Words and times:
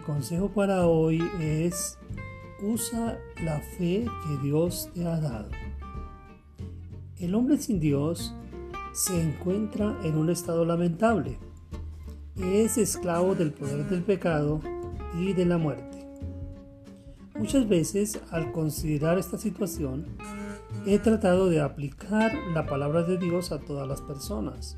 consejo 0.00 0.48
para 0.48 0.86
hoy 0.86 1.22
es 1.40 1.98
usa 2.62 3.18
la 3.42 3.60
fe 3.60 4.04
que 4.04 4.42
Dios 4.42 4.88
te 4.94 5.06
ha 5.06 5.20
dado. 5.20 5.48
El 7.18 7.34
hombre 7.34 7.58
sin 7.58 7.80
Dios 7.80 8.34
se 8.92 9.20
encuentra 9.20 9.96
en 10.04 10.16
un 10.16 10.30
estado 10.30 10.64
lamentable. 10.64 11.38
Es 12.36 12.78
esclavo 12.78 13.34
del 13.34 13.52
poder 13.52 13.88
del 13.88 14.02
pecado 14.02 14.60
y 15.18 15.32
de 15.32 15.44
la 15.44 15.58
muerte. 15.58 16.06
Muchas 17.36 17.68
veces 17.68 18.20
al 18.30 18.52
considerar 18.52 19.18
esta 19.18 19.38
situación, 19.38 20.06
he 20.86 20.98
tratado 20.98 21.48
de 21.48 21.60
aplicar 21.60 22.32
la 22.52 22.66
palabra 22.66 23.02
de 23.02 23.18
Dios 23.18 23.52
a 23.52 23.60
todas 23.60 23.88
las 23.88 24.00
personas, 24.00 24.76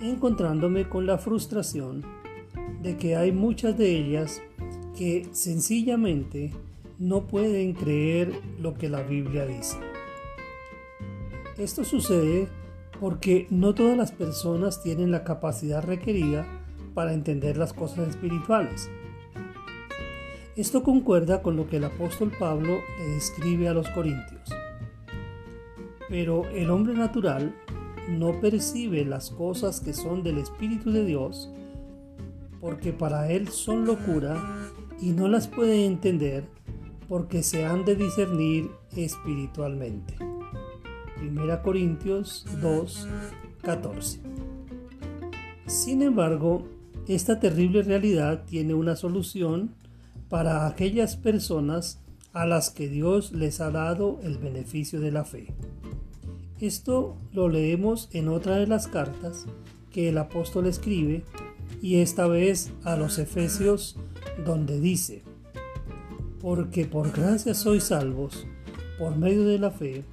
encontrándome 0.00 0.88
con 0.88 1.06
la 1.06 1.18
frustración 1.18 2.04
de 2.82 2.96
que 2.96 3.16
hay 3.16 3.32
muchas 3.32 3.76
de 3.76 3.90
ellas 3.96 4.40
que 4.96 5.28
sencillamente 5.32 6.52
no 6.98 7.26
pueden 7.26 7.72
creer 7.72 8.32
lo 8.58 8.74
que 8.74 8.88
la 8.88 9.02
Biblia 9.02 9.46
dice. 9.46 9.76
Esto 11.56 11.84
sucede 11.84 12.48
porque 13.00 13.46
no 13.50 13.74
todas 13.74 13.96
las 13.96 14.12
personas 14.12 14.82
tienen 14.82 15.10
la 15.10 15.24
capacidad 15.24 15.82
requerida 15.82 16.46
para 16.94 17.14
entender 17.14 17.56
las 17.56 17.72
cosas 17.72 18.08
espirituales. 18.08 18.90
Esto 20.56 20.82
concuerda 20.82 21.40
con 21.40 21.56
lo 21.56 21.68
que 21.68 21.76
el 21.76 21.84
apóstol 21.84 22.32
Pablo 22.38 22.80
le 22.98 23.16
escribe 23.16 23.68
a 23.68 23.72
los 23.72 23.88
corintios. 23.90 24.50
Pero 26.08 26.46
el 26.50 26.70
hombre 26.70 26.92
natural 26.94 27.54
no 28.08 28.40
percibe 28.40 29.04
las 29.04 29.30
cosas 29.30 29.80
que 29.80 29.94
son 29.94 30.22
del 30.22 30.38
Espíritu 30.38 30.90
de 30.90 31.04
Dios 31.06 31.50
porque 32.60 32.92
para 32.92 33.30
él 33.30 33.48
son 33.48 33.86
locura 33.86 34.70
y 35.00 35.10
no 35.12 35.28
las 35.28 35.48
puede 35.48 35.86
entender 35.86 36.44
porque 37.08 37.42
se 37.42 37.66
han 37.66 37.84
de 37.84 37.96
discernir 37.96 38.70
espiritualmente. 38.96 40.14
1 41.20 41.62
Corintios 41.62 42.46
2, 42.62 43.08
14. 43.62 44.20
Sin 45.66 46.02
embargo, 46.02 46.68
esta 47.08 47.40
terrible 47.40 47.82
realidad 47.82 48.44
tiene 48.46 48.74
una 48.74 48.96
solución 48.96 49.74
para 50.28 50.66
aquellas 50.66 51.16
personas 51.16 52.00
a 52.32 52.46
las 52.46 52.70
que 52.70 52.88
Dios 52.88 53.32
les 53.32 53.60
ha 53.60 53.70
dado 53.70 54.20
el 54.22 54.38
beneficio 54.38 55.00
de 55.00 55.10
la 55.10 55.24
fe. 55.24 55.52
Esto 56.60 57.16
lo 57.32 57.48
leemos 57.48 58.08
en 58.12 58.28
otra 58.28 58.56
de 58.56 58.66
las 58.66 58.86
cartas 58.86 59.46
que 59.90 60.08
el 60.08 60.18
apóstol 60.18 60.66
escribe 60.66 61.24
y 61.82 61.96
esta 61.96 62.26
vez 62.26 62.72
a 62.84 62.96
los 62.96 63.18
Efesios 63.18 63.96
donde 64.44 64.80
dice, 64.80 65.22
porque 66.40 66.84
por 66.86 67.12
gracia 67.12 67.54
sois 67.54 67.84
salvos 67.84 68.46
por 68.98 69.16
medio 69.16 69.44
de 69.44 69.58
la 69.58 69.70
fe, 69.70 70.04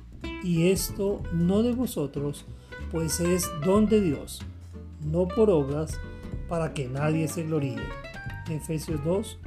y 0.43 0.69
esto 0.69 1.21
no 1.33 1.63
de 1.63 1.73
vosotros, 1.73 2.45
pues 2.91 3.19
es 3.19 3.49
don 3.65 3.87
de 3.87 4.01
Dios, 4.01 4.41
no 5.05 5.27
por 5.27 5.49
obras, 5.49 5.99
para 6.47 6.73
que 6.73 6.87
nadie 6.87 7.27
se 7.27 7.43
gloríe. 7.43 7.81
Efesios 8.49 9.03
2, 9.03 9.39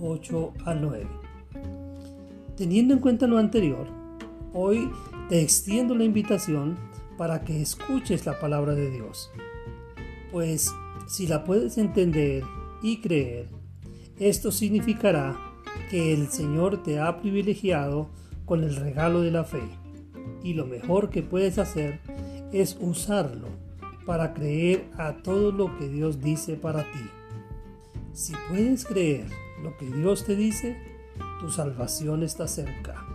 8 0.00 0.52
al 0.64 0.80
9. 0.80 1.06
Teniendo 2.56 2.94
en 2.94 3.00
cuenta 3.00 3.26
lo 3.26 3.38
anterior, 3.38 3.86
hoy 4.52 4.90
te 5.28 5.40
extiendo 5.42 5.94
la 5.94 6.04
invitación 6.04 6.78
para 7.18 7.44
que 7.44 7.60
escuches 7.60 8.24
la 8.24 8.38
palabra 8.40 8.74
de 8.74 8.90
Dios, 8.90 9.30
pues 10.32 10.72
si 11.06 11.26
la 11.26 11.44
puedes 11.44 11.78
entender 11.78 12.44
y 12.82 13.00
creer, 13.00 13.48
esto 14.18 14.52
significará 14.52 15.36
que 15.90 16.12
el 16.12 16.28
Señor 16.28 16.82
te 16.82 17.00
ha 17.00 17.20
privilegiado 17.20 18.08
con 18.44 18.62
el 18.62 18.76
regalo 18.76 19.20
de 19.22 19.30
la 19.30 19.44
fe 19.44 19.62
y 20.42 20.54
lo 20.54 20.66
mejor 20.66 21.10
que 21.10 21.22
puedes 21.22 21.58
hacer 21.58 22.00
es 22.52 22.76
usarlo 22.80 23.48
para 24.06 24.34
creer 24.34 24.88
a 24.98 25.14
todo 25.22 25.52
lo 25.52 25.78
que 25.78 25.88
Dios 25.88 26.20
dice 26.20 26.56
para 26.56 26.82
ti. 26.82 27.10
Si 28.12 28.32
puedes 28.48 28.84
creer 28.84 29.26
lo 29.62 29.76
que 29.76 29.86
Dios 29.86 30.24
te 30.24 30.36
dice, 30.36 30.76
tu 31.40 31.50
salvación 31.50 32.22
está 32.22 32.48
cerca. 32.48 33.06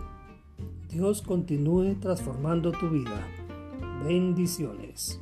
Dios 0.88 1.22
continúe 1.22 1.96
transformando 2.00 2.72
tu 2.72 2.88
vida. 2.88 3.26
Bendiciones. 4.04 5.20